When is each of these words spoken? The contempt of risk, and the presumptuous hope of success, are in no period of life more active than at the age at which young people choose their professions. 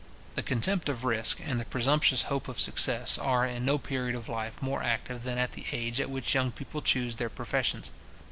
The 0.33 0.41
contempt 0.41 0.89
of 0.89 1.03
risk, 1.03 1.37
and 1.45 1.59
the 1.59 1.65
presumptuous 1.65 2.23
hope 2.23 2.47
of 2.47 2.59
success, 2.59 3.19
are 3.19 3.45
in 3.45 3.63
no 3.63 3.77
period 3.77 4.15
of 4.15 4.27
life 4.27 4.59
more 4.59 4.81
active 4.81 5.21
than 5.21 5.37
at 5.37 5.51
the 5.51 5.65
age 5.71 6.01
at 6.01 6.09
which 6.09 6.33
young 6.33 6.51
people 6.51 6.81
choose 6.81 7.17
their 7.17 7.29
professions. 7.29 7.91